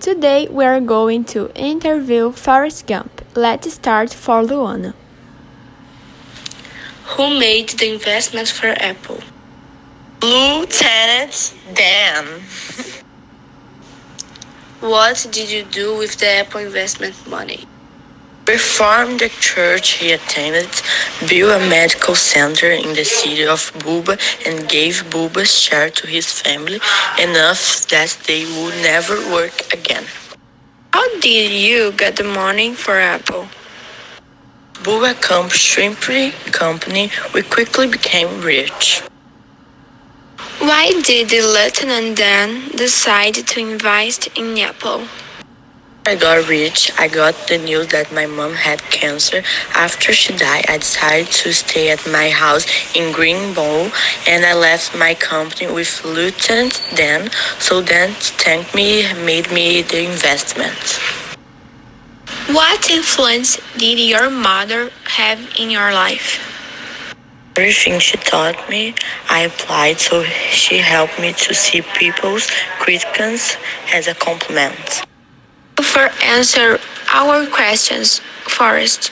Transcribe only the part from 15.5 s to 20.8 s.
you do with the Apple investment money? Reformed the church he attended,